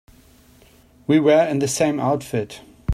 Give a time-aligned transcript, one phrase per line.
[1.05, 2.61] We were in the same outfit.